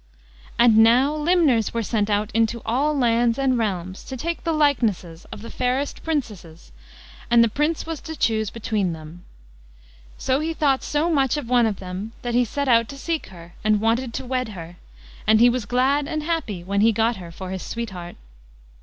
[0.57, 5.25] And now limners were sent out into all lands and realms to take the likenesses
[5.31, 6.71] of the fairest Princesses,
[7.29, 9.23] and the Prince was to chose between them.
[10.17, 13.27] So he thought so much of one of them, that he set out to seek
[13.27, 14.77] her, and wanted to wed her,
[15.27, 18.15] and he was glad and happy when he got her for his sweetheart.